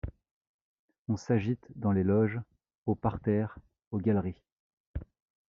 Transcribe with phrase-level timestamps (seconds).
[1.09, 2.39] On s’agite dans les loges,
[2.87, 3.59] au parterre,
[3.91, 4.41] aux galeries.